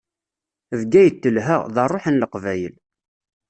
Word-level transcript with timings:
Bgayet 0.79 1.17
telha, 1.23 1.57
d 1.73 1.75
ṛṛuḥ 1.85 2.05
n 2.09 2.19
Leqbayel. 2.21 2.75